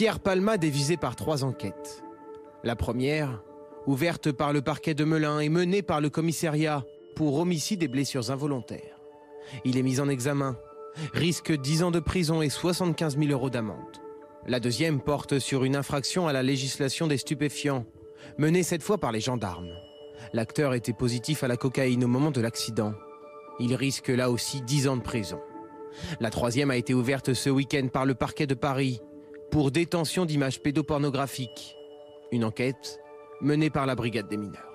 Pierre 0.00 0.20
Palmade 0.20 0.64
est 0.64 0.70
visé 0.70 0.96
par 0.96 1.14
trois 1.14 1.44
enquêtes. 1.44 2.02
La 2.64 2.74
première, 2.74 3.42
ouverte 3.86 4.32
par 4.32 4.54
le 4.54 4.62
parquet 4.62 4.94
de 4.94 5.04
Melun 5.04 5.40
et 5.40 5.50
menée 5.50 5.82
par 5.82 6.00
le 6.00 6.08
commissariat 6.08 6.86
pour 7.14 7.38
homicide 7.38 7.82
et 7.82 7.86
blessures 7.86 8.30
involontaires. 8.30 8.98
Il 9.66 9.76
est 9.76 9.82
mis 9.82 10.00
en 10.00 10.08
examen, 10.08 10.56
risque 11.12 11.52
10 11.52 11.82
ans 11.82 11.90
de 11.90 12.00
prison 12.00 12.40
et 12.40 12.48
75 12.48 13.18
000 13.18 13.30
euros 13.30 13.50
d'amende. 13.50 13.98
La 14.46 14.58
deuxième 14.58 15.02
porte 15.02 15.38
sur 15.38 15.64
une 15.64 15.76
infraction 15.76 16.26
à 16.26 16.32
la 16.32 16.42
législation 16.42 17.06
des 17.06 17.18
stupéfiants, 17.18 17.84
menée 18.38 18.62
cette 18.62 18.82
fois 18.82 18.96
par 18.96 19.12
les 19.12 19.20
gendarmes. 19.20 19.74
L'acteur 20.32 20.72
était 20.72 20.94
positif 20.94 21.44
à 21.44 21.46
la 21.46 21.58
cocaïne 21.58 22.04
au 22.04 22.08
moment 22.08 22.30
de 22.30 22.40
l'accident. 22.40 22.94
Il 23.58 23.74
risque 23.74 24.08
là 24.08 24.30
aussi 24.30 24.62
10 24.62 24.88
ans 24.88 24.96
de 24.96 25.02
prison. 25.02 25.42
La 26.20 26.30
troisième 26.30 26.70
a 26.70 26.78
été 26.78 26.94
ouverte 26.94 27.34
ce 27.34 27.50
week-end 27.50 27.88
par 27.92 28.06
le 28.06 28.14
parquet 28.14 28.46
de 28.46 28.54
Paris 28.54 29.02
pour 29.50 29.70
détention 29.70 30.24
d'images 30.24 30.60
pédopornographiques. 30.60 31.76
Une 32.32 32.44
enquête 32.44 33.00
menée 33.40 33.70
par 33.70 33.86
la 33.86 33.94
brigade 33.94 34.28
des 34.28 34.36
mineurs. 34.36 34.69